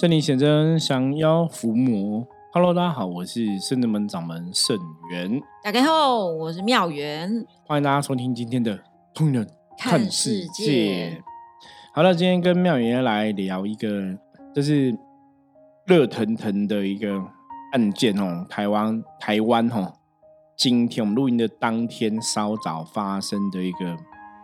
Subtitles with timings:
[0.00, 2.26] 圣灵显真，降妖伏魔。
[2.54, 4.74] Hello，大家好，我是圣人门掌门圣
[5.10, 5.42] 元。
[5.62, 7.44] 大家好，我是妙元。
[7.66, 8.78] 欢迎大家收听今天的
[9.12, 9.46] 《通人
[9.78, 11.20] 看世界》。
[11.92, 14.16] 好了，今天跟妙元来聊一个，
[14.54, 14.98] 就是
[15.84, 17.22] 热腾腾的一个
[17.72, 18.46] 案件哦。
[18.48, 19.92] 台湾，台湾哦，
[20.56, 23.94] 今天我们录音的当天稍早发生的一个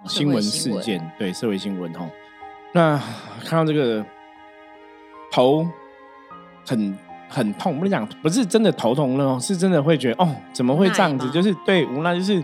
[0.05, 2.11] 新闻事件，对社会新闻哦。
[2.75, 2.99] 那
[3.43, 4.05] 看到这个。
[5.31, 5.67] 头
[6.65, 11.31] 很很痛，不是讲不是真的头痛了，是真的会觉得哦，怎么会这样子？
[11.31, 12.43] 就是对无奈，就是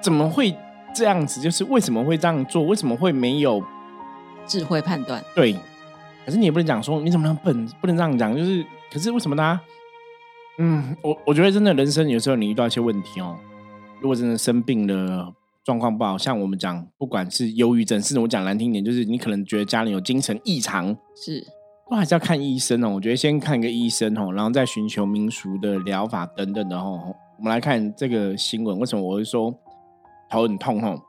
[0.00, 0.56] 怎么会
[0.94, 1.40] 这样子？
[1.40, 2.62] 就是为什么会这样做？
[2.62, 3.62] 为什么会没有
[4.46, 5.22] 智慧判断？
[5.34, 5.52] 对，
[6.24, 8.36] 可是你也不能讲说你怎么能笨，不能这样讲。
[8.36, 9.60] 就是可是为什么呢？
[10.58, 13.36] 嗯，我我觉得真的人生有时候你遇到一些问题哦，
[14.00, 15.32] 如果真的生病了。
[15.66, 21.44] 状况不好，像我们讲，不管是忧郁症，甚至我讲难听点，就是你可能觉得家里有精神异常，是
[21.90, 22.90] 都还是要看医生哦。
[22.90, 27.12] 我觉得先看一个医生哦，然后再寻求民俗的疗法等等的哦。
[27.36, 29.52] 我们来看这个新闻，为什么我会说
[30.30, 31.02] 头很痛哦？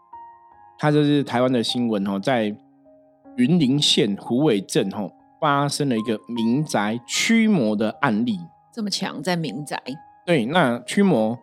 [0.79, 2.45] 它就是台湾的新闻哦，在
[3.35, 8.39] 云林县虎尾镇哦发生了一个民宅驱魔的案例，
[8.73, 9.79] 这么强在民宅？
[10.25, 11.37] 对，那驱魔。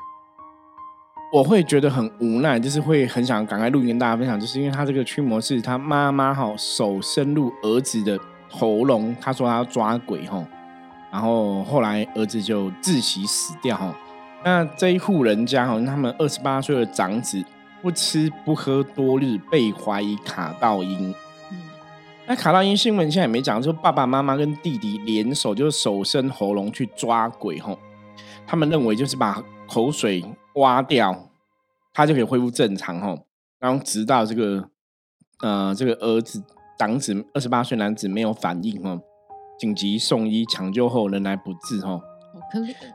[1.34, 8.16] 我会觉得很无奈，就是会很想赶快录音跟大家分享，就是因为他这个驱魔是他妈妈哈手伸入儿子的
[8.48, 10.46] 喉咙，他说他要抓鬼哈，
[11.10, 13.92] 然后后来儿子就窒息死掉哈。
[14.44, 17.44] 那这一户人家哈，他们二十八岁的长子
[17.82, 21.12] 不吃不喝多日，被怀疑卡到阴。
[21.50, 21.58] 嗯，
[22.28, 27.76] 那卡到阴新闻现在也没讲，说爸爸妈妈跟弟弟联手，就手伸喉咙去抓鬼哈。
[28.46, 30.24] 他们认为就是把口水。
[30.54, 31.30] 挖掉，
[31.92, 33.16] 他就可以恢复正常哈。
[33.58, 34.68] 然后直到这个
[35.40, 36.42] 呃，这个儿子
[36.78, 39.00] 长子二十八岁男子没有反应哦，
[39.58, 42.02] 紧急送医抢救后仍然不治哦。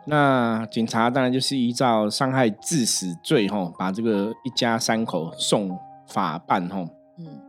[0.05, 5.77] 那警察当然就是依照伤害致死罪哈，把这个一家三口送
[6.07, 6.85] 法办哈。
[7.17, 7.41] 嗯。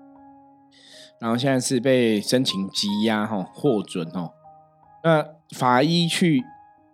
[1.18, 4.32] 然后现在是被申请羁押哈，获准哦。
[5.04, 6.44] 那法医去。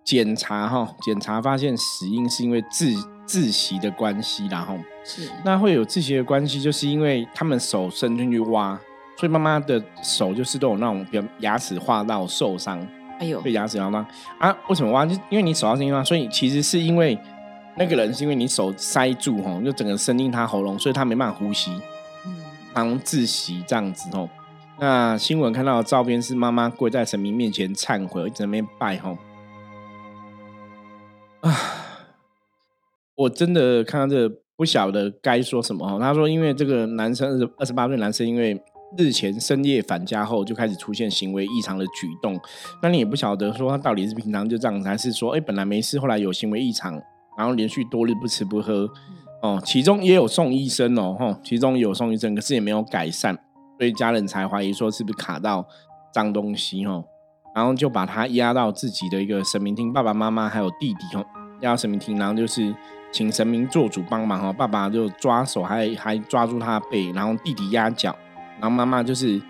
[0.06, 2.96] 检查哈，检查发现死因是因为窒
[3.26, 8.78] 窒息的关系，然后是那会有窒息的关系，就是因为他们手伸进去挖，
[9.18, 12.78] 所以妈妈的手就是都有那种比如牙齿划到受伤，
[13.18, 14.06] 哎呦，被牙齿划到
[14.38, 14.56] 啊？
[14.68, 15.04] 为什么挖？
[15.04, 17.18] 就因为你手要伸进去，所以其实是因为
[17.76, 21.72] 那个人是因为你手塞住哈，就整个伸进他喉咙，所以他没办法呼吸，
[22.24, 22.36] 嗯，
[22.72, 24.28] 然后窒息这样子哦。
[24.78, 29.18] 那新闻看到的照片是妈妈跪在神明面前忏悔，一直在那边拜吼。
[31.46, 31.54] 啊！
[33.16, 38.60] 我真的看到这不晓得该说什么他说，因为这个男生二十二十八岁男生，因为
[38.96, 42.38] 日前深夜返家后就开始出现行为异常的举动。
[42.82, 46.92] 那你也不晓得说他到底是平常就这样子，还是说哎本来没事，后来有行为异常，
[47.36, 48.88] 然后连续多日不吃不喝
[49.42, 49.60] 哦。
[49.64, 53.34] 其中也有送医生哦，哈，其中有送医生，可是也没有改善，
[53.78, 55.66] 所以家人才怀疑说是不是卡到
[56.12, 57.04] 脏东西哦。
[57.56, 61.24] 然后就把他押到自己的一个神明厅，爸爸妈妈还有弟弟哦，
[61.60, 62.74] 押到神明厅，然后就是
[63.10, 64.52] 请神明做主帮忙哦。
[64.52, 68.14] 爸爸就抓手，还还抓住他背，然后弟弟压脚，
[68.60, 69.40] 然后妈妈就是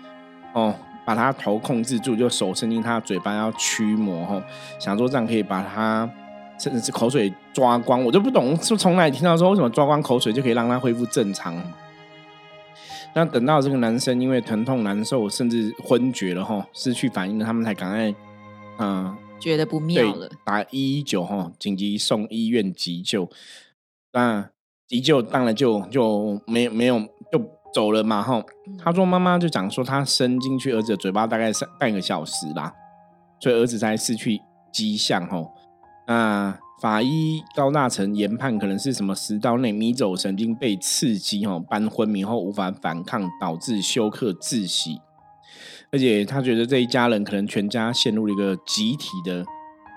[0.53, 0.73] 哦，
[1.03, 4.41] 把他头控制住，就手伸进他嘴巴要驱魔哦，
[4.79, 6.09] 想说这样可以把他
[6.57, 8.01] 甚至是口水抓光。
[8.01, 11.53] 我就不懂，是从哪里听到说为什么抓光口水就可以让他恢复正常？
[13.13, 18.15] 那等到这个男生因为疼痛难受，甚至昏厥了哈，失去反应了，他们才赶快，
[18.77, 23.27] 嗯，觉得不妙了，打一一九哈，紧急送医院急救。
[24.13, 24.49] 那
[24.87, 26.99] 急救当然就就没没有
[27.31, 27.41] 就
[27.73, 28.43] 走了嘛哈。
[28.77, 32.71] 他说妈妈就讲说他伸进去儿子的嘴巴大概三半个小时啦，
[33.39, 34.39] 所以儿子才失去
[34.71, 35.43] 迹象哈。
[36.07, 36.59] 那。
[36.79, 45.01] 法医高大成研判，可能是什么食道内迷走神经被刺激，哦，般昏迷后无法反抗，导致休克窒息。
[45.91, 49.43] 而且他觉得这一家人可能全家陷入了一个集体的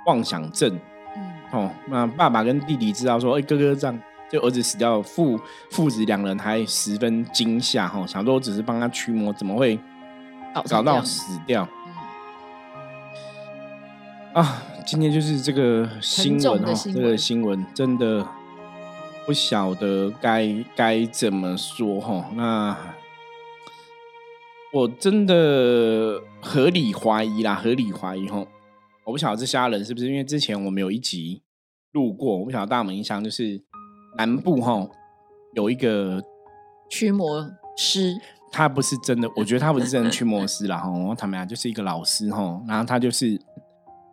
[0.06, 0.78] 妄想症。
[1.16, 4.00] 嗯，哦，那爸爸跟弟弟知道说，哎，哥哥这样，
[4.30, 5.38] 就儿子死掉，父
[5.70, 9.78] 父子两人还十分惊吓，哈，想说我只是帮他驱魔，怎么会
[10.68, 11.68] 搞到死掉？
[14.32, 14.62] 啊。
[14.90, 18.26] 今天就是这个新闻哈，这个新闻真的
[19.24, 22.28] 不晓得该该怎么说哈。
[22.34, 22.76] 那
[24.72, 28.44] 我真的合理怀疑啦，合理怀疑哈。
[29.04, 31.40] 我不晓得这虾人是不是因为之前我们有一集
[31.92, 33.62] 路过，我不晓得大家有没有印象，就是
[34.18, 34.84] 南部哈
[35.54, 36.20] 有一个
[36.90, 38.16] 驱魔师，
[38.50, 43.40] 他不是真的，我觉得他不是真的驱魔师啦，哈，我坦白讲，就是一个老师哈，然后他就是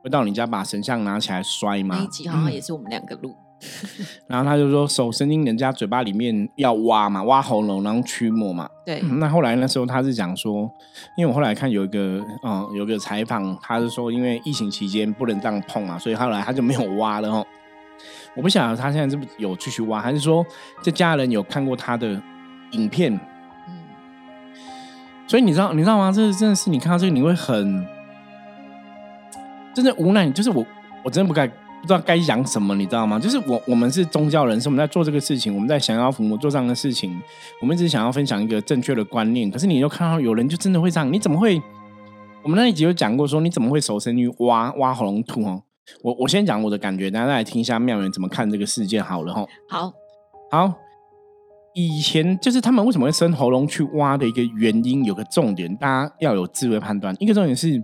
[0.07, 1.97] 会到你家把神像拿起来摔嘛。
[1.97, 3.35] 那一集好像也是我们两个录。
[4.27, 8.69] 然后他就说手伸进人家嘴巴里面要挖嘛，挖喉咙然后驱魔嘛。
[8.85, 9.01] 对。
[9.01, 10.71] 那后来那时候他是讲说，
[11.17, 17.43] 因为我后来看有一个嗯有个采访，他是说因为疫情期间不能这样碰嘛，所以后来他就没有挖了哈。
[18.35, 20.45] 我不晓得他现在是不是有继续挖，还是说
[20.83, 22.21] 这家人有看过他的
[22.73, 23.11] 影片？
[23.67, 23.73] 嗯。
[25.27, 26.11] 所以你知道你知道吗？
[26.15, 27.83] 这真的是你看到这个你会很
[29.77, 30.65] 真的无奈，就是我
[31.03, 31.47] 我真的不该。
[31.79, 33.19] 不知道该讲什么，你知道吗？
[33.19, 37.21] 就是我，我们是宗教人士，我们在做这个事情，我们在想要父母做这样的事情，
[37.61, 39.49] 我们一直想要分享一个正确的观念。
[39.51, 41.61] 可是你又看到有人就真的会这样，你怎么会？
[42.41, 45.61] 我们那一集有讲过，说你怎么会手伸去挖挖喉咙吐哦？
[46.01, 49.45] 我我先讲我的感觉，大家来听一下妙人怎么看这个事件好了哈。
[49.69, 49.93] 好，
[50.49, 50.73] 好，
[51.75, 57.15] 以前就是他们为什么会伸喉咙去挖的一个原因，有个重点，大家要有智慧判断。
[57.19, 57.81] 一个重点是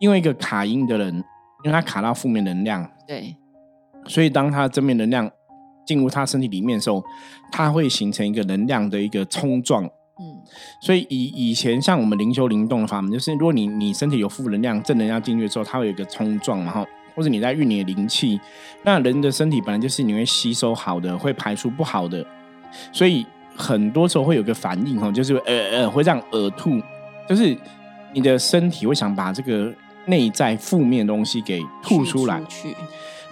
[0.00, 1.22] 因为一个卡音的人。
[1.62, 3.36] 因为他卡到负面能量，对，
[4.06, 5.30] 所以当他正面能量
[5.84, 7.04] 进入他身体里面的时候，
[7.52, 9.84] 他会形成一个能量的一个冲撞。
[9.84, 10.40] 嗯，
[10.80, 18.40] 所以以以前像我们灵修灵动的法门，就是如果你你身体有负能量，正能量进去之后，它会有一个冲撞嘛哈，或者你在运你的灵气，
[18.84, 22.26] 那人的身体本来就是你会吸收好的，会排出不好的，
[22.90, 26.80] 所以很多时候会有个反应哈，就是呃呃会这样呕吐，
[27.28, 27.54] 就是
[28.14, 29.70] 你的身体会想把这个。
[30.10, 32.42] 内在负面东西给吐出来，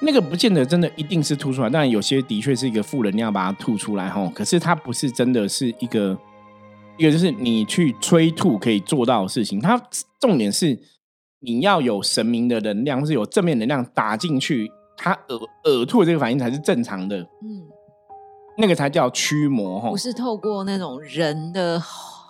[0.00, 4.30] 那个不见得真的一定是吐出来，但有些的确是一个负能量把它吐出来哈。
[4.34, 6.16] 可是它不是真的是一个
[6.96, 9.60] 一个就是你去催吐可以做到的事情。
[9.60, 9.76] 它
[10.20, 10.78] 重点是
[11.40, 17.18] 你要有神明的能量，或是有正面能量打进去，它呕呕吐的这个反应才是正常的。
[17.18, 17.66] 嗯，
[18.56, 21.82] 那个才叫驱魔哈，不是透过那种人的。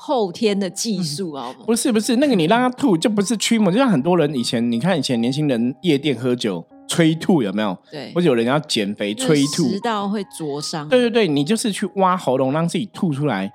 [0.08, 7.76] 后天的技术啊，不是不是，那个你让他吐就不是驱魔，就像很多人以前，你看以前年轻人夜店喝酒催吐有没有？
[7.90, 10.88] 对，或者有人要减肥催吐，食道会灼伤。
[10.88, 13.52] 对对对，你就是去挖喉咙让自己吐出来，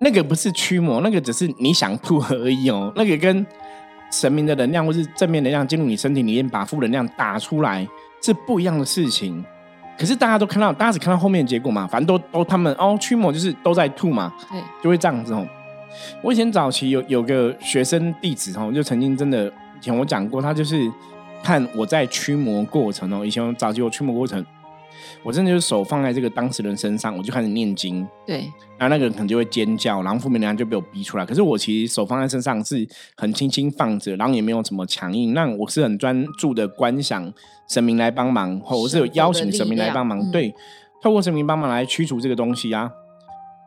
[0.00, 2.92] 那个不是驱魔，那个只是你想吐而已哦。
[2.94, 3.44] 那个跟
[4.12, 7.84] 神明的能量或是正面能量进入你身体里面，把负能量打出来
[8.22, 9.44] 是不一样的事情。
[9.98, 15.44] 可是大家都看到，大家只看到后面的结果嘛，反正都都他们哦，驱魔就是都在吐嘛，对，就会这样子哦。
[16.22, 20.90] 我以前早期有有个学生弟子哦，就曾经真的以前我讲过，他就是
[21.42, 23.24] 看我在驱魔过程哦。
[23.24, 24.44] 以前早期我驱魔过程，
[25.22, 28.06] 我真的就是手放在这个当事人身上，我就开始念经。
[28.26, 31.24] 对，然后那个人可能就会尖叫，然后负面能量就被我逼出来。
[31.24, 35.34] 可是我其实手放在身上是很轻轻放着，然后也没有什么强硬。
[35.34, 37.32] 那我是很专注的观想
[37.68, 40.52] 神明来帮忙，或我是有邀请神明来帮忙，对，
[41.02, 42.90] 透过神明帮忙来驱除这个东西啊。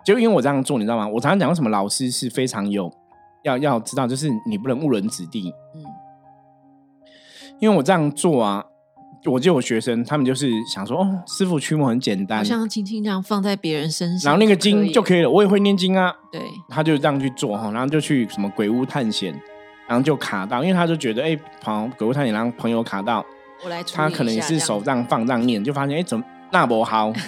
[0.09, 1.07] 就因为我这样做，你知道吗？
[1.07, 2.91] 我常常讲，为什么老师是非常有
[3.43, 5.53] 要要知道，就是你不能误人子弟。
[5.75, 5.83] 嗯，
[7.59, 8.65] 因为我这样做啊，
[9.25, 15.29] 我就有学生，他们就是想说，哦，师傅驱魔很简单，像轻轻这样放在别人身上，然后那个经就可以了。
[15.29, 19.31] 我也会念经啊，对，他就这样去做哈，然后就去什么鬼屋探险，
[19.87, 23.23] 然后就卡到，因为他就觉得，哎，朋鬼屋探险，然后朋友卡到，
[23.63, 27.13] 我来，他可能也是手这样放这样念，就发现，哎，怎么那不好？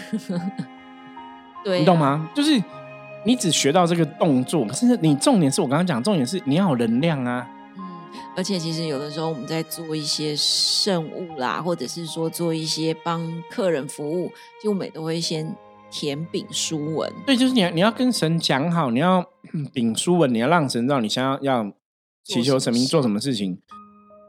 [1.66, 2.30] 你懂吗？
[2.34, 2.62] 就是
[3.24, 7.48] 你只学到这个动作，可是你重点是我刚刚讲，重点是你要有能量啊。
[7.78, 7.84] 嗯，
[8.36, 14.32] 而且其实有的时候我们在做一些圣物啦，或者是说做一些帮客人服务，
[14.64, 15.56] 就每都会先
[15.92, 17.12] 填禀书文。
[17.26, 19.24] 对，就是你要你要跟神讲好，你要
[19.72, 21.72] 禀书文，你要让神知道你想要要
[22.24, 23.60] 祈求神明做什么事情。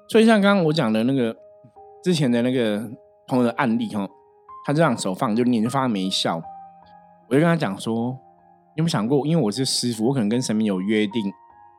[0.08, 1.34] 所以像刚刚我讲的那个
[2.04, 2.90] 之前的那个
[3.26, 4.06] 朋友的案例哈，
[4.66, 6.42] 他这样手放就念就发现没效。
[7.32, 8.10] 我就跟他讲说，
[8.76, 11.32] 你有没有想过，因为我是师傅，我可能跟神明有约定，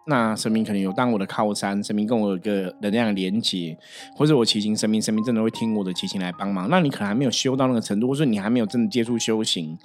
[0.07, 3.77] 那神明可能有当我的靠山，神明跟我有个能量连接，
[4.15, 6.67] 或者我祈请神明，神明真的会听我的祈请来帮忙。
[6.72, 9.77] 那你可能还没有修到那个程度，或者你还没有真的接触修行，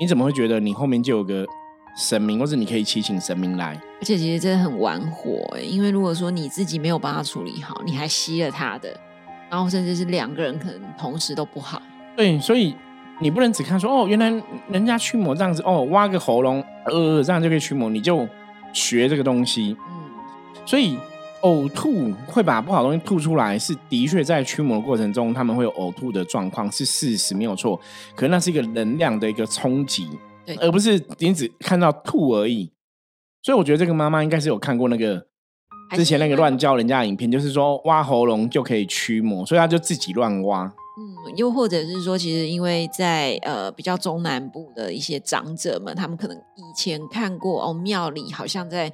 [0.00, 1.46] 你怎么会觉得你后面就有个
[1.96, 3.80] 神明，或者你可以祈请神明来？
[4.00, 8.88] 而且其实真的很玩火，因为如果说你自己没有帮他处理好，你还吸了他的，
[9.48, 11.80] 然后甚至是两个人可能同时都不好。
[12.16, 12.74] 对，所以。
[13.20, 14.30] 你不能只看说哦，原来
[14.68, 18.26] 人家驱魔这样子哦，挖个喉咙呃，这样就可以驱魔，你就
[18.72, 19.76] 学这个东西。
[19.88, 20.10] 嗯，
[20.66, 20.98] 所以
[21.42, 27.80] 呕吐会把不好东西吐出来，是的确在驱魔的过程中他们会有呕吐的状况，是事实没有错。
[28.16, 30.08] 可是那是一个能量的一个冲击，
[30.44, 32.72] 对，而不是你只看到吐而已。
[33.42, 35.26] 所以我觉得这个妈妈应该是有看过那个
[35.96, 40.72] 之前那个乱教人家的影片，就是说挖喉咙就可以驱魔，所以她就自己乱挖。
[40.98, 48.92] 嗯，又或者是说，其实因为在呃比较中南部的一些长者们，他们可能以前看过哦庙里好像在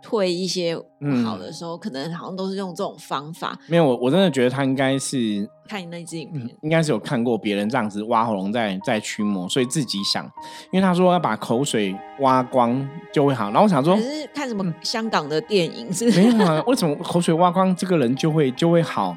[0.00, 3.58] 退一些不好的时候，可能好像都是用这种方法。
[3.66, 10.24] 没有，我我真的觉得他应该是看你那支影片，应该是有看过别人这样子挖喉咙在在驱魔，所以自己想，
[10.72, 13.46] 因为他说要把口水挖光就会好。
[13.46, 16.10] 然后我想说，可是看什么香港的电影是？
[16.12, 19.16] 没有啊，为什么口水挖光这个人就会就会好？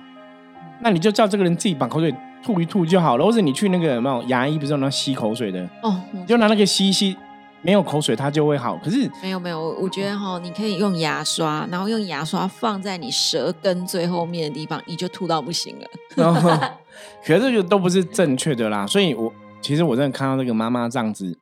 [0.82, 2.14] 那你就叫这个人自己把口水
[2.44, 7.18] 吐一吐就好了，或者你去那个没有牙医不是有那吸口水的哦，就拿那个吸吸，
[7.62, 8.78] 没有口水它就会好。
[8.84, 15.88] 可是没有没有，我觉得哈，你可以用牙刷，然后用牙刷放在你舌根最后面的地方，你就吐到不行了。
[17.26, 21.38] 可是这个都不是正确的啦，所以我其实我真的看到那个妈妈这样子，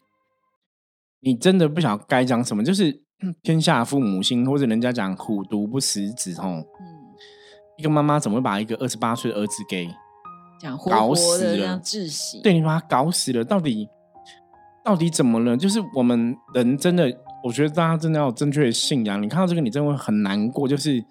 [1.21, 3.01] 你真的不晓得该讲什么，就是
[3.41, 6.63] 天下父母心，或者人家讲虎毒不食子哦。
[7.77, 9.89] 一个妈妈怎么会把一个二十八岁的儿子给
[10.89, 11.79] 搞死了？
[11.83, 12.41] 窒息？
[12.41, 13.89] 对你把他搞死了，到底
[14.83, 15.57] 到底怎么了？
[15.57, 17.11] 就是我们人真的，
[17.43, 19.21] 我觉得大家真的要有正确的信仰。
[19.21, 20.67] 你看到这个，你真的会很难过。
[20.67, 21.03] 就是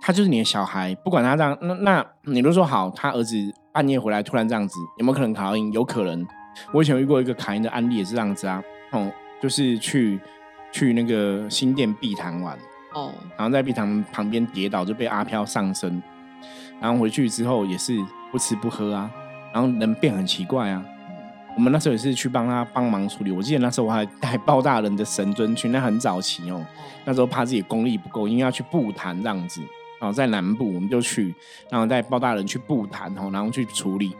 [0.00, 3.36] 他就是你的小孩，不管他这样，那那你都说好，他儿子
[3.72, 5.72] 半夜回来突然这样子，有没有可能卡到音？
[5.72, 6.26] 有可能。
[6.72, 8.62] 我以前遇过一个卡音的案例，也是这样子啊。
[8.92, 9.10] 哦，
[9.40, 10.20] 就是去
[10.72, 12.58] 去那个新店碧潭玩。
[12.96, 16.02] 哦，然后在碧潭旁边跌倒就被阿飘上身，
[16.80, 17.94] 然后回去之后也是
[18.32, 19.10] 不吃不喝啊，
[19.52, 20.82] 然后人变很奇怪啊。
[21.54, 26.64] 我们那时候也是去帮他帮忙处理，我记得那时候我还带包大人的神尊去，那很早期哦。
[27.04, 29.60] 那时候怕自己功力不够，因为要去布坛这样子，
[30.00, 31.34] 然后在南部我们就去，
[31.70, 34.14] 然后带包大人去布坛哦，然后去处理。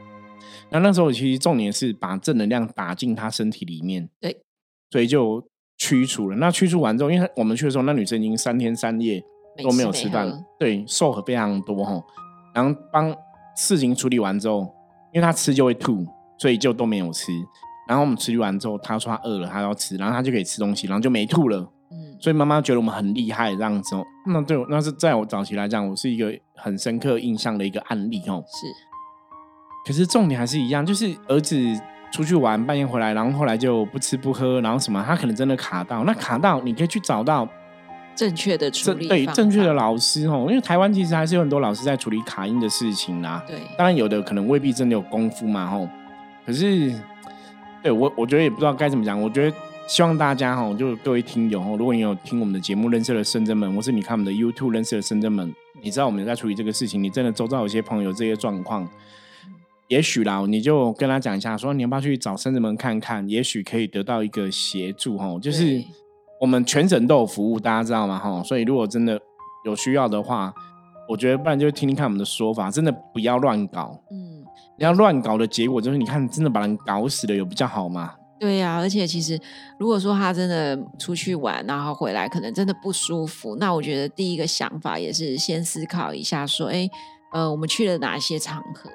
[0.68, 4.38] 那那时候其实重点是把正能量打进他身体里面，对，
[4.90, 5.42] 所以就。
[5.78, 9.22] 驱除了，那驱除完之后，因为我们去的时候，那女生已经三天三夜
[9.62, 12.02] 都没有吃饭，了对，瘦了非常多哈。
[12.54, 13.14] 然后帮
[13.56, 14.74] 事情处理完之后，
[15.12, 16.06] 因为她吃就会吐，
[16.38, 17.30] 所以就都没有吃。
[17.86, 21.58] 然后我们处理完之后，她说她饿了，她要吃，然后她就可以吃东西，然后就没吐了。
[21.90, 24.04] 嗯，所以妈妈觉得我们很厉害这样子哦。
[24.26, 28.42] 那对我那是在我早期来讲，我是一个很深刻印象的一个案例哦。
[28.48, 28.66] 是，
[29.86, 31.56] 可是重点还是一样，就是儿子。
[32.10, 35.04] 出去玩半夜回来，然后后来就不吃不喝，然后什么？
[35.06, 37.46] 他可能真的卡到，那卡到你可以去找到
[38.14, 43.44] 正确的处理对正确的老师哦，因为台湾其实还是有很多老师在处理卡音的事情啦。
[43.46, 45.86] 对，当然有的可能未必真的有功夫嘛吼。
[46.46, 46.94] 可是，
[47.82, 49.20] 对我我觉得也不知道该怎么讲。
[49.20, 58.88] 我觉得希望大家哈，就各位听友哦，如果你有听我们的节目认识了深圳们，或是你看我们的 YouTube 认识了深圳们，你知道我们在处理这个事情，你真的周遭有些朋友这些状况。
[59.88, 65.38] 也许啦，你就跟他讲一下，说你要不要去找生子们看看，也许可以得到一个协助哈。
[65.40, 65.82] 就是
[66.40, 68.18] 我们全省都有服务，大家知道吗？
[68.18, 69.20] 哈，所以如果真的
[69.64, 70.52] 有需要的话，
[71.08, 73.96] 我觉得不然就听听看我们的说法，真的不要乱搞。
[74.10, 74.44] 嗯，
[74.76, 78.14] 你要乱搞的结果就是，你看真的把人搞死了，有比较好吗？
[78.38, 79.40] 对呀，而且其实
[79.78, 86.86] 如果说他真的出去玩，然后回来可能真的不舒服，那我觉得第一个想法也是先思考一下，说，哎，
[87.32, 88.90] 呃，我们去了哪些场合？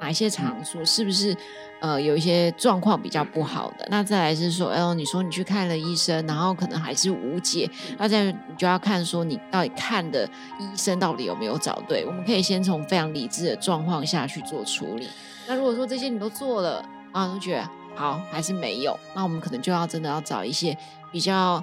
[0.00, 1.36] 哪一些场所是不是
[1.80, 3.86] 呃有一些状况比较不好的？
[3.90, 10.24] 那再来是说，哎呦，你说你去看了医生，然后可能还是无解，那再你就要看说你到底看的
[10.58, 12.04] 医生到底有没有找对。
[12.06, 15.08] 我们可以先从非常理智的状况下去做处理。
[15.46, 20.76] 那如果说这些你都做了啊，都觉得好还是没有，那我们可能就要真的要找一些
[21.12, 21.62] 比较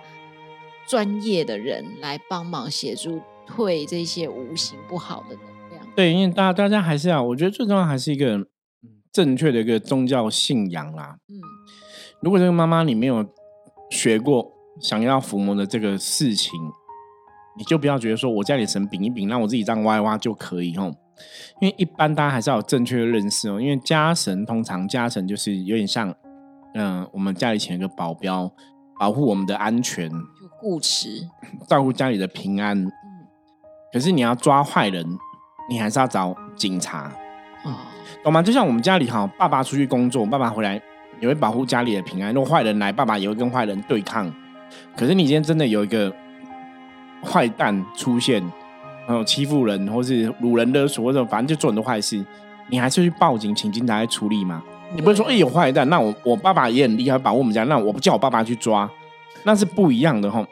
[0.85, 5.35] 专业的人来帮忙协助退这些无形不好的。
[5.97, 8.45] 对，因为大大家还是要，我觉得最重要还是一个
[9.11, 11.17] 正确的一个宗教信仰啦。
[11.27, 11.41] 嗯，
[12.21, 13.27] 如果这个妈妈你没有
[13.89, 16.53] 学过想要抚摸的这个事情，
[17.57, 20.95] 你就不要觉得说我家里神禀一禀，让我自己这样挖一挖就可以哦。
[21.59, 23.59] 因为一般大家还是要有正确的认识哦。
[23.59, 26.13] 因为家神通常家神就是有点像，
[26.75, 28.53] 嗯，我们家里请一个保镖，
[28.99, 31.27] 保护我们的安全，就护持，
[31.67, 32.77] 照顾家里的平安。
[32.85, 32.91] 嗯，
[33.91, 35.17] 可是你要抓坏人。
[35.69, 37.11] 你还是要找警察，
[37.63, 37.73] 哦，
[38.23, 38.41] 懂吗？
[38.41, 40.81] 就像我们家里哈，爸爸出去工作，爸爸回来
[41.19, 42.33] 也会保护家里的平安。
[42.33, 44.31] 如果坏人来，爸爸也会跟坏人对抗。
[44.95, 46.13] 可是你今天真的有一个
[47.23, 48.41] 坏蛋出现，
[49.07, 52.23] 然后欺负人，或是掳人勒索，或者反正就做很多坏事，
[52.69, 54.63] 你还是去报警，请警察来处理吗？
[54.95, 58.89] 你不会说，哎，有坏蛋，那我我爸爸也很厉害，保护我们家，那我不叫我爸爸去抓，
[59.43, 60.45] 那是不一样的哈。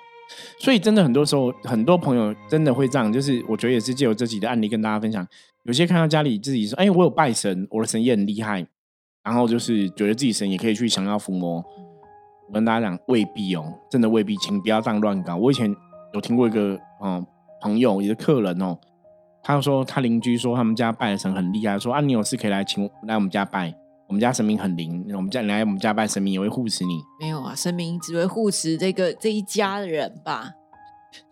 [0.59, 5.25] 所以，真的很多时候，很多朋友真的会这样，就是我觉得也是借由这几的案例跟大家分享。
[5.63, 8.65] 有些看到家里自己说：“哎，我有拜神，我的神也很厉害。”
[9.23, 11.63] 然后就是觉得自己神也可以去想要伏魔。
[12.47, 15.35] 我跟大家讲，未必哦，真的未必，请不要这样乱搞。
[15.35, 15.75] 我以前
[16.13, 17.25] 有听过一个嗯
[17.61, 18.77] 朋友，一个客人哦，
[19.41, 23.73] 他说他邻居说他们家拜的神很厉害，说啊你有事可以来请来我们家拜，
[24.07, 27.01] 我们家神明很灵，我们家你来我们家拜神明也会护持你。
[27.19, 30.51] 没有啊，神明只会护持这个这一家的人吧？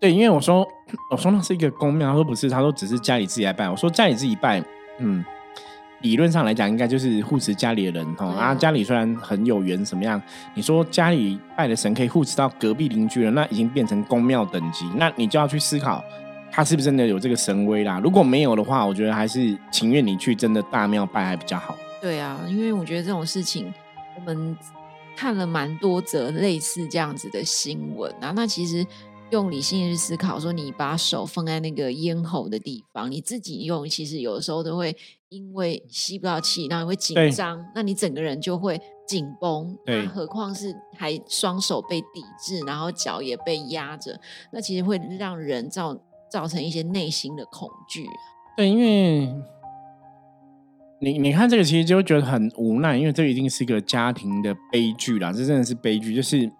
[0.00, 0.66] 对，因为我说
[1.12, 3.68] 我说那是一个公庙，他说不是，他说只是家里自己来拜。
[3.70, 4.62] 我说家里自己拜，
[4.98, 5.24] 嗯，
[6.00, 8.28] 理论上来讲应该就是护持家里的人哦。
[8.28, 10.20] 啊，家里虽然很有缘，怎么样？
[10.54, 16.02] 你说家里拜的神可以护持到隔壁邻居了，那已经变成公庙等级，那你就要去思考，
[16.50, 18.00] 他是不是真的有这个神威啦？
[18.02, 21.76] 如果没有的话，我觉得还是情愿你去真的大庙拜还比较好。
[22.04, 23.72] 对啊，因为我觉得这种事情，
[24.14, 24.54] 我们
[25.16, 28.86] 看了蛮多则类似这样子的新闻啊，那其实。
[29.30, 34.94] 用理性去思考，说你把手放在那个咽喉的地方，你自己用，其实有的时候都会
[35.28, 39.76] 因为吸不到气，然后会紧张，那你整个人就会紧绷。
[39.86, 44.20] 那，何况是还双手被抵制，然后脚也被压着，
[44.52, 45.98] 那其实会让人造
[46.30, 48.06] 造成一些内心的恐惧。
[48.56, 49.26] 对，因为
[51.04, 56.50] 你你看这个，其实就会觉得很无奈，因为这一定是一个家庭的悲剧啦，这真的是悲剧，就是。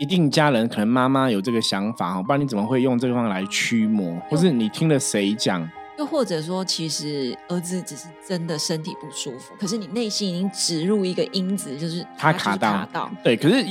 [0.00, 4.20] 一定家人可能妈妈有这个想法哈，不然你怎么会用这个方法来驱魔？
[4.28, 5.70] 或是你听了谁讲？
[5.96, 13.08] 又或者说，其实儿子只是真的身体不舒服，可是你内心已经植入一个因子，就是他卡到。
[13.22, 13.64] 对，可是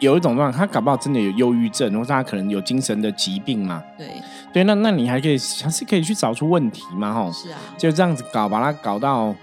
[0.00, 3.82] 有一种状况，他搞不好真的有忧郁症，或者他可能有精神的疾病嘛？
[3.96, 4.08] 对，
[4.52, 7.14] 对，那那你还可以还是可以去找出问题嘛？
[7.14, 9.34] 吼，是啊，就这样子搞，把他搞到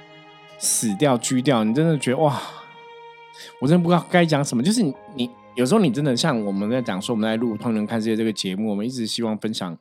[0.57, 2.41] 死掉、拘掉，你真的觉得哇，
[3.61, 4.83] 我真的不知道该讲什么，就是
[5.15, 5.29] 你。
[5.55, 9.75] 有时候你真的像我们在讲说我们在录《通人看世界》这个节目，我们一直希望分享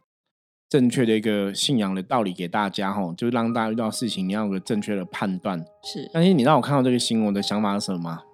[0.71, 5.63] 正确的一个信仰的道理给大家，吼，就让大家遇到事情你要有个正确的判断。
[5.85, 8.11] 是，但是你让我看到这个新闻，我的想法是什么吗？
[8.15, 8.26] 什么？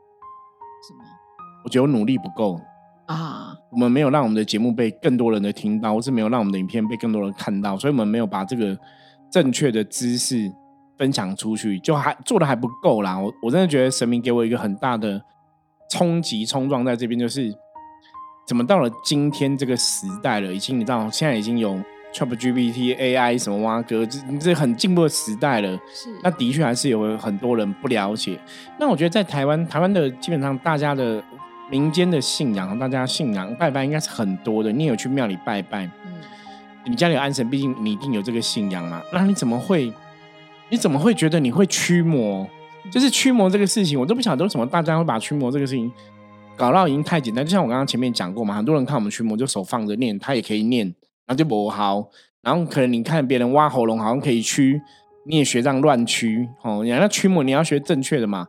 [1.65, 2.61] 我觉得我努力不够
[3.07, 8.77] 啊，我们没有让我们的节目被更多人的听到，或是没有让我们的影片被更多人看到，所以我们没有把这个
[9.31, 10.51] 正确的知识
[10.99, 13.19] 分享出去，就还做的还不够啦。
[13.19, 15.23] 我我真的觉得神明给我一个很大的。
[15.91, 17.55] 冲击冲撞在这边，就是
[18.49, 20.51] 怎么到了今天这个时代了？
[20.51, 21.79] 已经你知道，现在已经有
[22.15, 25.71] ChatGPT、AI 什么挖哥，这这很进步的时代了。
[25.93, 28.41] 是，那的确还是有很多人不了解。
[28.81, 31.23] 那我觉得在台湾，台湾的基本上大家的
[31.71, 34.71] 民间的信仰，大家信仰拜拜应该是很多的。
[34.73, 35.87] 你有去庙里拜拜？
[36.05, 36.13] 嗯，
[36.87, 39.03] 你家里有安神，毕竟你一定有这个信仰嘛。
[39.13, 39.93] 那你怎么会？
[40.69, 42.49] 你怎么会觉得你会驱魔？
[42.91, 45.93] 就是驱魔这个事情，我都不晓得为什么大家会把驱魔这个事情
[46.57, 47.45] 搞到已经太简单。
[47.45, 50.87] 就像我刚刚前面讲过嘛，很多人看我们驱魔就手放着念，他也可以念，
[51.27, 52.09] 然后就不好。
[52.43, 54.81] 然后可能你看别人挖喉咙好像可以驱，
[55.27, 56.83] 你也学这样乱驱哦。
[56.83, 58.47] 你要驱魔你要学正确的嘛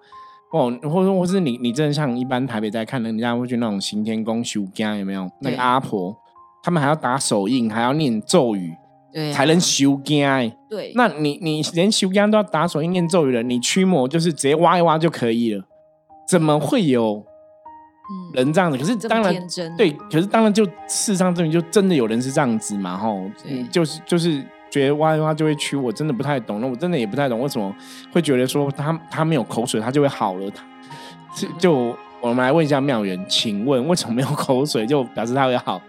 [0.53, 5.29] 哦，或者或是你你真的像一般台北在看人家会去那种行天宫修家有没有？
[5.41, 6.15] 那个阿婆
[6.63, 8.73] 他们还要打手印，还要念咒语。
[9.11, 10.51] 对才能修家。
[10.67, 15.63] 对，那你你连修家都要打手印念咒语了，你驱魔就是直接挖一挖就可以了，
[16.27, 17.23] 怎么会有
[18.33, 18.77] 人这样子？
[18.79, 19.35] 可是当然
[19.77, 22.97] 对，可是当然就事实上证明就真的有人是这样子嘛？
[22.97, 23.21] 吼，
[23.71, 27.75] 就是就是觉得挖一挖就会去，我真的不太懂，那我真的也不太懂为什么
[28.11, 30.49] 会觉得说他他没有口水他就会好了？
[30.49, 30.63] 他
[31.59, 35.79] 就我们来问一下妙元，请问为什么没有口水就表示他会好？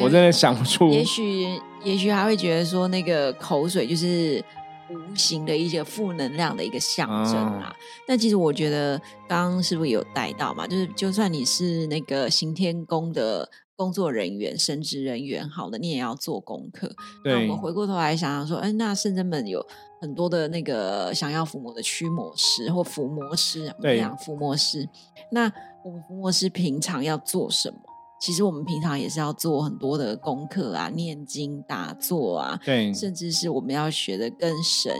[0.00, 1.60] 我真的想不出，也许。
[1.84, 4.44] 也许他会觉得说，那个口水就是
[4.90, 7.72] 无形的一些负能量的一个象征啊。
[8.08, 10.66] 但其实我觉得，刚刚是不是有带到嘛？
[10.66, 16.90] 就是就算你是那个行天宫的工作人员、神职人员，好的，你也要做功课。
[17.24, 19.64] 那我们回过头来想想说，哎，那圣真们有
[20.00, 24.88] 很多的那个想要伏魔的驱魔师或伏魔师，对，伏魔师。
[25.30, 25.52] 那
[25.84, 27.78] 我们伏魔师平常要做什么？
[28.18, 34.90] 其实我们平常也是要做很多的功课啊，念经、打坐啊，对，甚至是我们要学的跟神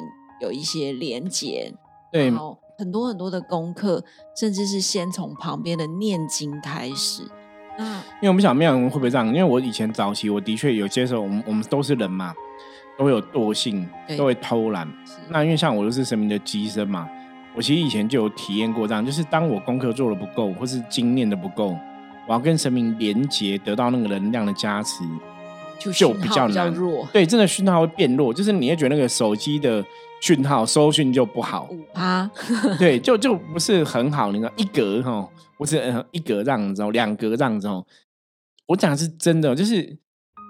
[0.42, 1.72] 有一些连结，
[2.12, 4.04] 对，然后很多很多的功课，
[4.36, 7.22] 甚至是先从旁边的念经开始。
[7.78, 9.26] 那因为我们想妙人会不会这样？
[9.28, 12.34] 因为我以前早期我的确有些时候，我们我们都是人嘛，
[12.96, 14.88] 都会有惰性，都会偷懒。
[15.28, 17.08] 那因为像我都是神明的机身嘛，
[17.54, 21.76] 我其实以前就有体验过这样，就是当我功课做的不够，或是经验的不够。
[22.26, 25.04] 我要跟神明连接，得到那个能量的加持，
[25.92, 26.72] 就比较难。
[26.74, 29.84] 弱，对，真的讯号会变弱，就是你会觉得那个手机的
[30.20, 31.68] 讯号收讯就不好。
[31.70, 32.30] 五趴，
[32.78, 34.32] 对，就就不是很好。
[34.32, 37.84] 你知道一格哈，不是一格这样子哦，两格这样子哦。
[38.66, 39.98] 我讲的是真的，就是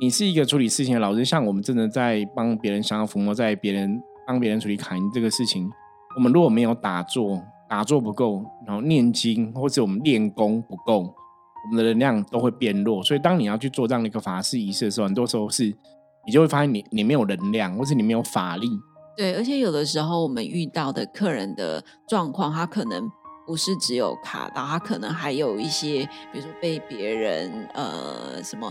[0.00, 5.70] 你是一个处理事情的老师，像我们真的在帮别人想要抚摸，在别人帮别人处理卡因这个事情，
[6.16, 11.14] 我们如果没有打坐，打坐不够，然后念经或者我们练功不够。
[11.68, 15.64] 我们的能量都会变弱，所以当你要去做这样的一个法事仪式的时候，很多时候是
[16.24, 18.70] 你就会发现你你没有能量，或是你没有法力。
[19.16, 23.10] 对，而且有的时候我们遇到的客人的状况，他可能
[23.46, 28.70] 不是只有卡到，他可能还有一些，比如说被别人呃什么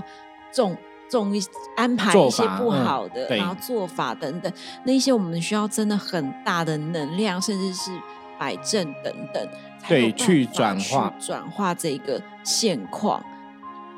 [0.54, 0.78] 重
[1.10, 1.42] 重一
[1.76, 4.54] 安排一些不好的，然后做法等等，
[4.86, 7.92] 那些我们需要真的很大的能量，甚至是
[8.38, 9.48] 摆正等等，
[9.88, 13.24] 对，去转化转化这个现况。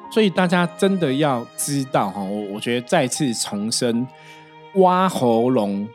[0.09, 4.07] 所以大家真的要知道哈，我我觉得再次重申，
[4.75, 5.85] 挖喉咙。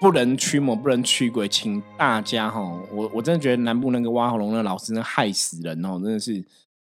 [0.00, 2.60] 不能驱魔，不能驱鬼，请大家哈，
[2.94, 6.44] 我我真的觉得南部那个挖喉咙的老师，那害死人哦，真的是。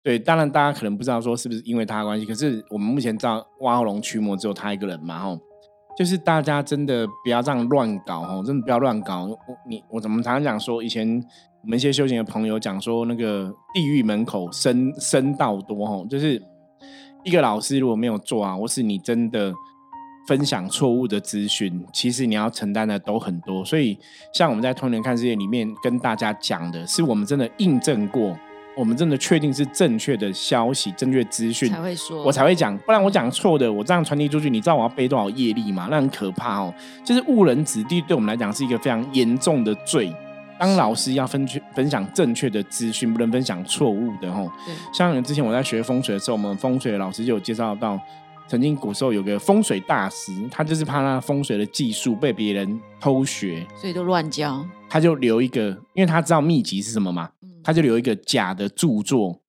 [0.02, 5.38] 对，当然大家可能不知道说是不是因为他的关系，可是我们目前知道挖喉咙驱魔只有他一个人嘛，吼，
[5.96, 9.24] 就是大家真的不要这样乱搞哈，真的不要乱搞。
[9.26, 11.22] 我你我怎么常常讲说，以前
[11.62, 16.42] 我们一些修行的朋友讲说，那个地狱门口僧僧道多吼，就是
[17.24, 19.54] 一个老师如果没有做啊，或是你真的。
[20.26, 23.64] 分享错误的资讯，其实你要承担的都很多。
[23.64, 23.98] 所以，
[24.32, 28.38] 像我们在《通年看世界》里面跟大家讲的，是我们真的印证过，
[28.76, 32.76] 我们真的确定是正确的消息、正确资讯才会说，我才会讲。
[32.78, 35.88] 不然我讲错的，我这样传递出去，你知道我要背多少业力吗？
[35.90, 36.72] 那很可怕哦。
[37.04, 40.14] 就是误人子弟，对我们来讲是一个非常严重的罪。
[40.58, 44.48] 当老师要分去分享正确的资讯，不能分享错误的吼。
[44.92, 47.98] 像之前我在学风水的时候，我们风水的老师就有介绍到。
[48.50, 54.66] 曾经古时候有个风水大师，他就是怕他风水的技术被别人偷学，所以都乱教。
[54.88, 57.30] 他就留一个，因为他知道秘籍是什么嘛，
[57.62, 59.40] 他就留一个假的著作，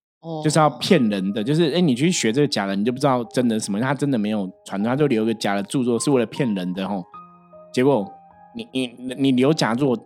[0.44, 1.44] 就是要骗人的。
[1.44, 3.80] 就是哎，你去学这个假的，你就不知道真的什么。
[3.80, 7.04] 他真的没有传，他就留一个假的著作，是为了骗人的吼。
[7.74, 8.08] 结果
[8.56, 9.98] 你你你留假作。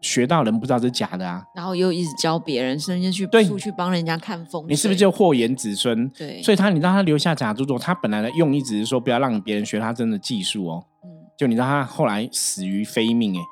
[0.00, 6.08] 学到人不知道是假的啊，然后又一直教别人，甚至去出去帮人家看风水，你是不是就祸延子孙？
[6.10, 10.84] 对，所以他你让他留下假著作，他本来的用意只是说不要让别人学他真的技术哦。
[11.04, 13.42] 嗯，就你知道他后来死于非命，哎，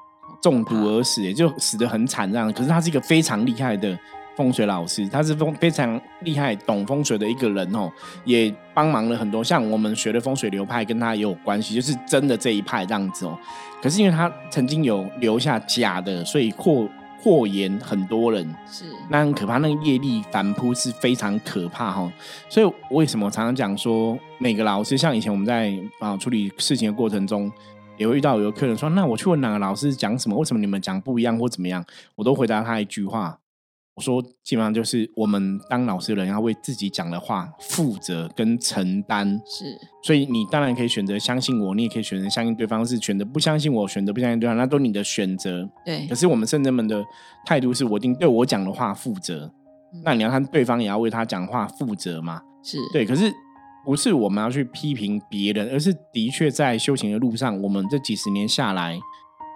[0.42, 2.52] 中毒而死，也就死的很惨这样。
[2.52, 3.98] 可是他是一个非常厉害的。
[4.36, 7.90] 风水老师，他是风非常厉害、懂风水的一个人哦，
[8.24, 9.42] 也帮忙了很多。
[9.42, 13.36] 像我们学的风水流派，跟他也有关系，就是真的这一派这样子哦。
[13.82, 16.86] 可是因为他曾经有留下假的，所以扩
[17.22, 19.56] 扩延很多人，是那很可怕。
[19.56, 22.12] 那个业力反扑是非常可怕哈。
[22.48, 27.50] 所以为什么常常讲说，每个老师，像以前我们在啊处理事情的过程中，
[27.96, 30.36] 也会遇到有客人说，那我去问哪个老师讲什么？
[30.36, 31.82] 为什么你们讲不一样或怎么样？
[32.14, 33.38] 我都回答他一句话。
[33.96, 39.40] 我说，基本上就是我们当老师的人要为自己讲的话负责跟承担。
[39.46, 45.66] 是，所以你当然可以选择相信我，你也可以选择相信对方，是选择不相信我，选择不相信对方，那都你的选择。
[45.82, 46.06] 对。
[46.08, 47.02] 可是我们圣人们的
[47.46, 49.50] 态度是我一定对我讲的话负责，
[50.04, 52.42] 那你要看对方也要为他讲话负责嘛？
[52.62, 53.06] 是对。
[53.06, 53.32] 可是
[53.86, 59.00] 不是我们要去批评别人，而是的确在修行的路上，我们这几十年下来。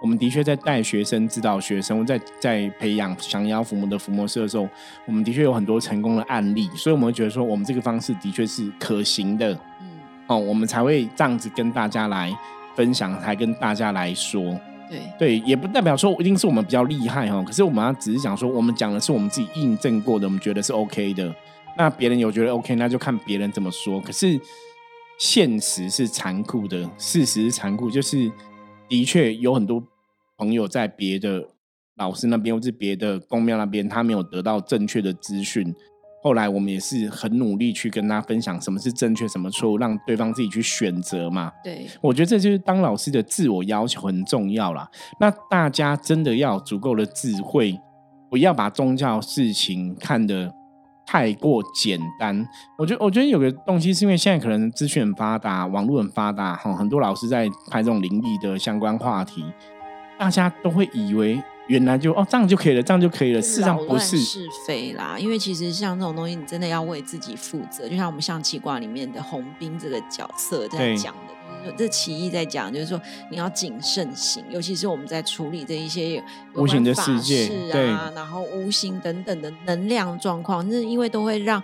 [0.01, 4.67] 我们的确在带学生、指导学生，在在培养降妖伏魔的伏魔师的时候，
[5.05, 9.53] 我们的确有很多成功的案例，所以我们会觉得说，我们这个方式的确是可行的。
[9.79, 12.35] 嗯，哦，我们才会这样子跟大家来
[12.75, 14.59] 分享，才跟大家来说。
[14.89, 21.31] 对对，也不代表说一定是我们比较厉害哈，可是我们要只是讲说，我们讲的是我们自己印证过的，我们觉得是 OK 的。
[21.77, 24.01] 那别人有觉得 OK，那就看别人怎么说。
[24.01, 24.37] 可是
[25.19, 28.29] 现实是残酷的，事实是残酷，就是
[28.89, 29.81] 的确有很多。
[30.41, 31.45] 朋友在别的
[31.97, 35.71] 老师那边，或是别的公庙那边，他没有得到正确的资讯。
[36.23, 41.51] 后来我们也是很努力去跟他分享什么是正确，什么错误，让对方自己去选择嘛。
[41.63, 44.89] 对，我觉得这就是当老师的自我要求很重要啦。
[45.19, 47.79] 那大家真的要足够的智慧，
[48.31, 50.51] 不要把宗教事情看得
[51.05, 52.43] 太过简单。
[52.79, 59.43] 我觉得，我觉得有个东西是因为现在可能资讯很发达，网络很发达，哈，很多老师在拍这种灵异的相关话题。
[60.21, 63.41] 大家都会以为原来就哦这样就可以了，这样就可以了。
[63.41, 67.89] 事实上不是是非啦，因为其实像这种东西，你真的要为自己负责。
[67.89, 81.63] 就像我们象棋卦里面的红兵这个角色在讲的，就是说这棋艺在讲，就是说你要谨慎行，尤其是我们在处理这一些无形的世界啊，然后无形等等的能量状况，那因为都会让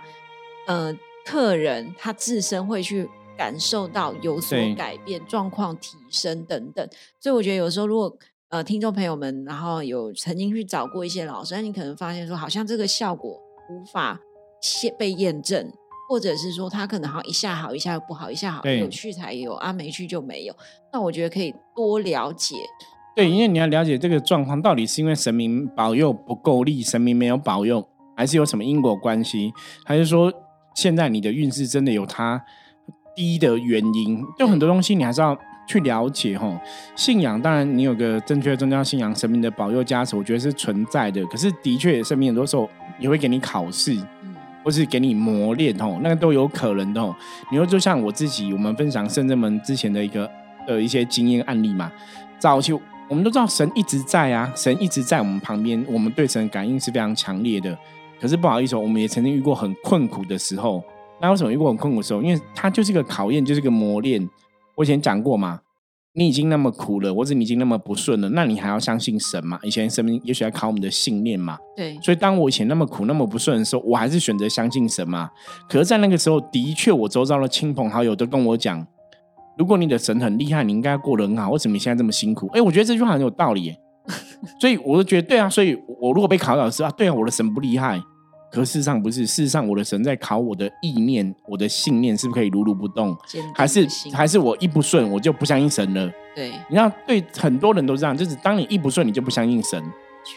[0.66, 0.92] 呃
[1.24, 6.88] 客人他自身会去感受到有所改变，状况提升等等。
[7.20, 8.18] 所以我觉得有时候如果
[8.50, 14.18] 呃，听众朋友们，然后有曾经去找过一些老师，那你可能发现说，好像这个效果无法
[14.62, 15.70] 现被验证，
[16.08, 20.56] 或者是说他可能好一下好一下又不好，一下好有去才有啊，没去就没有。
[20.90, 22.56] 那我觉得可以多了解。
[23.14, 29.52] 对，因为你要了解这个状况到底是因为神明保佑不够力，神明没有保佑，还是有什么因果关系，
[29.84, 30.32] 还是说
[30.74, 32.42] 现在你的运势真的有它？
[33.14, 34.24] 低的原因。
[34.38, 35.36] 就很多东西你还是要
[35.68, 36.60] 去了解哈。
[36.96, 41.24] 信仰当然你有个正确的宗教信仰，神明的保佑加持，我觉得是存在的。
[41.26, 43.96] 可是的确，生命很多时候也会给你考试，
[44.64, 47.14] 或是给你磨练哦，那个都有可能的哦。
[47.52, 50.28] 你说就像我自己，我们分享圣正门之前的一个
[50.66, 51.92] 呃一些经验案例嘛，
[52.40, 52.72] 早期。
[53.10, 57.74] 我们都知道神一直在啊，神一直在我们旁边，我们对神的感应是非常强烈的。
[58.20, 60.84] 可是不好意思，我们也曾经遇过很困苦的时候。
[61.18, 62.20] 那为什么遇过很困苦的时候？
[62.20, 64.28] 因为它就是个考验，就是个磨练。
[64.78, 65.60] 我以前讲过嘛，
[66.14, 69.58] 你已经那么苦了，或者你已经那么不顺了，那你还要相信神嘛？
[69.64, 71.58] 以前神明也许要考我们的信念嘛。
[71.76, 71.98] 对。
[72.00, 75.30] 所以当我以前那么苦、那么不顺的时候，我还是选择相信神嘛。
[75.68, 78.86] 可是，在那个时候，的确，我周遭的亲朋好友都跟我讲。
[79.56, 81.50] 如果你的神很厉害，你应该过得很好。
[81.50, 82.48] 为什么你现在这么辛苦？
[82.52, 83.76] 哎，我觉得这句话很有道理耶。
[84.60, 85.50] 所以我就觉得对啊。
[85.50, 88.00] 所以我如果被考老师啊，对啊，我的神不厉害。
[88.50, 93.16] 可事实上不是，事实上我的神在考我的意念，我的信念是不是可以如如不动？
[93.54, 96.10] 还是还是我一不顺我就不相信神了？
[96.34, 99.82] 对，你看，对很多人都这样，就是当你一不顺，你就不相信神，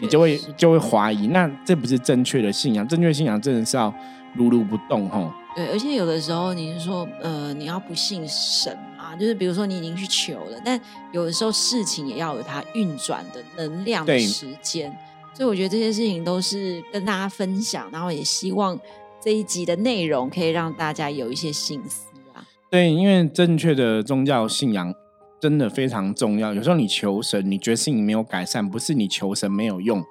[0.02, 1.28] 你就会就会怀疑。
[1.28, 2.86] 那这不是正确的信仰。
[2.88, 3.94] 正确信仰真的是要
[4.36, 5.32] 如如不动，吼。
[5.56, 9.16] 对，而且有的时候你是说，呃，你要不信神嘛？
[9.16, 10.80] 就是比如说你已经去求了，但
[11.12, 14.94] 有的时候事情也要有它运转的能量的时间。
[15.34, 18.80] 所以我觉得这些事情都是跟大家分享，然后也希望
[19.22, 22.46] 这一集的内容可以让大家有一些心思啊。
[22.70, 24.94] 对，因为正确的宗教信仰
[25.40, 26.54] 真的非常重要。
[26.54, 30.04] 有时候你求神，你觉得事情没有改善，不是你求神没有用。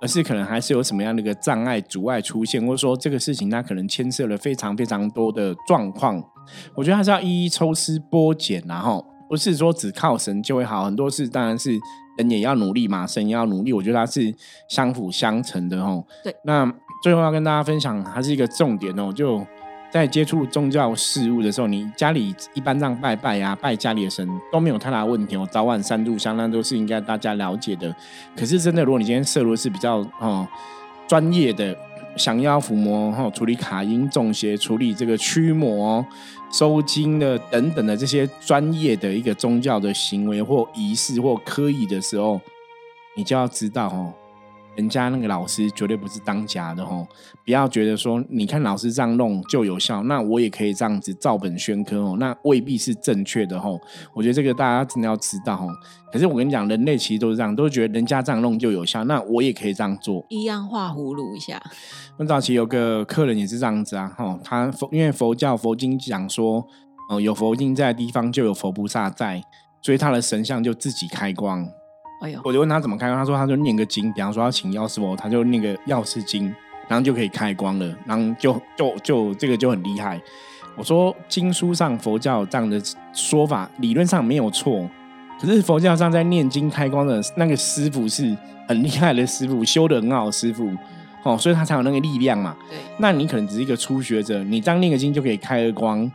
[0.00, 6.22] 而是可能还是有什么样的一个障碍阻碍出现，或者说这个事情它可能牵涉了非常非常多的状况，
[6.76, 11.76] 我觉得还是要一一抽丝剥茧，然后不是说只靠神就会好，很多事当然是
[12.18, 14.34] 人也要努力嘛，神也要努力，我觉得它是
[14.68, 16.04] 相辅相成的哦。
[16.22, 16.70] 对，那
[17.02, 19.42] 最后要跟大家分享它是一个重点哦，就。
[19.90, 25.48] 在接触宗教事物的时候，你家里一般这样拜拜呀，拜家里的神都没有太大问题哦。
[25.50, 27.96] 早晚三炷香那都是应该大家了解的。
[28.36, 30.46] 可是真的，如果你今天摄入是比较哦
[31.06, 31.74] 专业的，
[32.16, 36.04] 降妖伏魔哈，处理卡因中邪，处理这个驱魔、
[36.50, 42.40] 收金的等等的这些专业的一个宗教的行为或仪式或科仪的时候，
[43.14, 44.12] 你就要知道哦。
[44.78, 47.04] 人家那个老师绝对不是当家的哦，
[47.44, 53.76] 不要觉得说你看老师这样弄就有效，那我也可以这样子照本宣科哦，那未必是正确的哦。
[54.14, 55.68] 我觉得这个大家真的要知道哦。
[56.12, 61.60] 可是我跟你讲，人类其实都是这样，都觉得人家这样弄就有效，那我也可以这样做，一样画葫芦一下。
[62.16, 66.64] 很早期有个客人也是这样子啊，吼，他佛因为佛教佛经讲说，
[67.10, 69.42] 哦，有佛经在的地方就有佛菩萨在，
[69.82, 71.68] 所以他的神像就自己开光。
[72.20, 72.40] 哎呦！
[72.44, 76.52] 我就问他怎么开光，他说他就念个经，比方说要请药师佛，他就念个药师经，
[76.88, 80.20] 然后就可以开光了，然后就就就这个就很厉害。
[80.76, 82.80] 我说经书上佛教这样的
[83.12, 84.88] 说法理论上没有错，
[85.40, 90.70] 可是佛教上在念经开光的那个师傅是很厉害的师傅，修的很好的师傅，
[91.22, 92.56] 哦，所以他才有那个力量嘛。
[92.68, 96.10] 对，那你可能只是一个初学者，你这样念个经就可以开个光，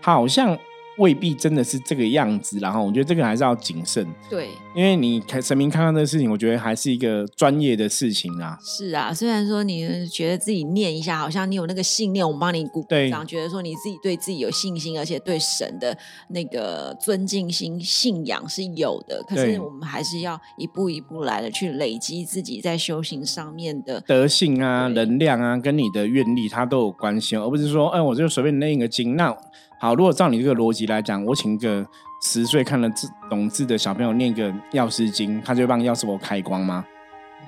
[0.00, 0.58] 好像。
[0.98, 4.06] 未必真的是这个样子，然后我觉得这个还是要谨慎。
[4.30, 8.58] 对，因为你看神明看到这个事情，我觉得还是一个专业的事情啊。
[8.62, 15.96] 是啊，虽然说你觉得自己念一下，好像你有那个信念，我们帮你鼓掌，觉得说你自己对自己有信心，而且对神的
[16.28, 19.22] 那个尊敬心、信仰是有的。
[19.28, 29.36] 可是我们还是要一步一步来的去累积自己在修行上面的德性啊、能量啊，跟你的愿力它都有关系，而不是说，哎，我就随便念一个经那。
[29.78, 31.86] 好，如果照你这个逻辑来讲，我请一个
[32.22, 36.84] 十岁看了字懂字的小朋友念个药师经，他就帮药师佛开光吗？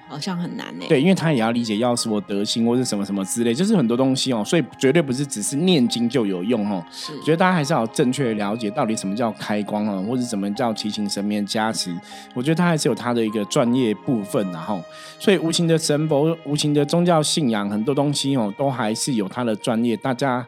[0.07, 0.87] 好像很难呢。
[0.89, 6.85] 对，因为他也要理解药师佛德性或是什么什么之类，就是很多东西哦，所以绝对不是只是念经就有用哦。
[6.91, 11.95] 是，觉得大家还是要正确的了解到底什么叫开光哦，或者什么叫提醒神明加持。
[12.35, 14.83] 我觉得他还是有他的一个专业部分，然后，
[15.19, 20.47] 所以无形的神佛、无形的宗教信仰，很多东西哦，都还是有他的专业，大家。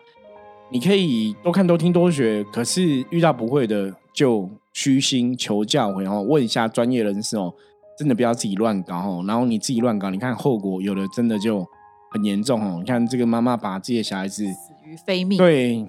[0.73, 7.53] 你可以多看多听多学，可是遇到不会的就虚心求教，然后问一下专业人士哦，
[7.99, 9.25] 真的不要自己乱搞哦。
[9.27, 11.67] 然后你自己乱搞，你看后果有的真的就
[12.13, 12.77] 很严重哦。
[12.79, 15.89] 你看这个妈妈把自己的小孩子死于非命，对，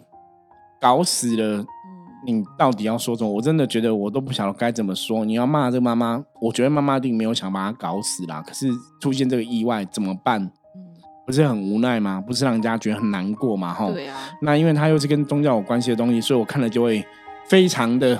[0.80, 1.64] 搞死了。
[2.24, 3.32] 你到底要说什么？
[3.32, 5.26] 我真的觉得我都不晓得该怎么说。
[5.26, 8.44] 你要骂这个妈妈，我觉得妈妈一定没有想把她搞死啦。
[8.46, 8.68] 可是
[9.00, 10.52] 出现这个意外怎么办？
[11.32, 12.22] 不是很无奈吗？
[12.26, 13.74] 不是让人家觉得很难过吗？
[13.74, 14.18] 哈，对啊。
[14.42, 17.02] 那因为它又是跟宗教有关系的东西，所以我看了就会
[17.48, 18.20] 非常的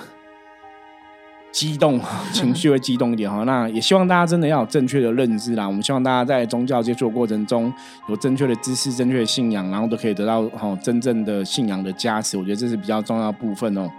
[1.52, 2.00] 激动，
[2.32, 3.44] 情绪会激动一点哈。
[3.44, 5.68] 那也希望大家真的要有正确的认知啦。
[5.68, 7.74] 我们希望大家在宗教接触的过程中
[8.08, 12.38] 有正确的知识、正确的信仰，然后都可以得到哈真正的信仰的加持。
[12.38, 13.92] 我觉得这是比较重要的部分哦。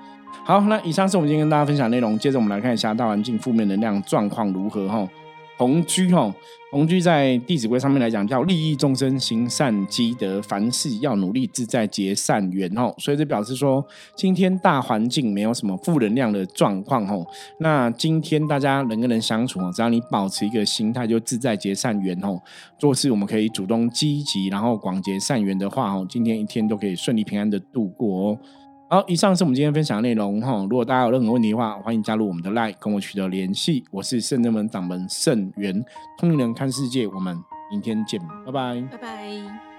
[0.44, 2.18] 好，那以上是我们今天跟大家分享内容。
[2.18, 5.06] 接着我们来看一下大环境负面能量状况如何哈。
[5.62, 6.34] 同居哈，
[6.72, 12.92] 同居在《弟子规》上面来讲叫利益众生，行善积德，凡事要努力，自在结善缘哈。
[12.98, 17.14] 所以这表示说，今天大环境没有什么负能量的状况哈。
[17.60, 22.36] 那今天大家人跟人相处哦，只要你保持一个心态，就自在结善缘哦。
[22.76, 28.38] 做事我们可以主动积极，然后广结善缘的话哦，今天一天都可以顺利平安的度过哦。
[28.92, 30.54] 好，以上是我们今天分享的内容哈。
[30.68, 33.82] 如果大家有任何问题的话，欢迎加入我们的 LINE 跟我取得联系。
[33.90, 35.82] 我是圣正门掌门圣元，
[36.18, 39.71] 通灵人看世界，我们明天见，拜拜，拜拜。